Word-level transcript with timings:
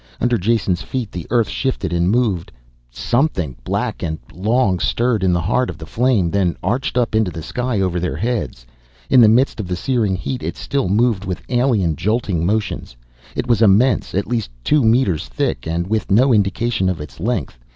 Under 0.19 0.39
Jason's 0.39 0.81
feet 0.81 1.11
the 1.11 1.27
earth 1.29 1.47
shifted 1.47 1.93
and 1.93 2.09
moved. 2.09 2.51
Something 2.89 3.55
black 3.63 4.01
and 4.01 4.17
long 4.33 4.79
stirred 4.79 5.23
in 5.23 5.31
the 5.31 5.41
heart 5.43 5.69
of 5.69 5.77
the 5.77 5.85
flame, 5.85 6.31
then 6.31 6.57
arched 6.63 6.97
up 6.97 7.13
into 7.13 7.29
the 7.29 7.43
sky 7.43 7.79
over 7.79 7.99
their 7.99 8.15
heads. 8.15 8.65
In 9.11 9.21
the 9.21 9.27
midst 9.29 9.59
of 9.59 9.67
the 9.67 9.75
searing 9.75 10.15
heat 10.15 10.41
it 10.41 10.57
still 10.57 10.89
moved 10.89 11.23
with 11.23 11.43
alien, 11.49 11.95
jolting 11.95 12.43
motions. 12.47 12.95
It 13.35 13.45
was 13.45 13.61
immense, 13.61 14.15
at 14.15 14.25
least 14.25 14.49
two 14.63 14.83
meters 14.83 15.27
thick 15.27 15.67
and 15.67 15.85
with 15.85 16.09
no 16.09 16.33
indication 16.33 16.89
of 16.89 16.99
its 16.99 17.19
length. 17.19 17.59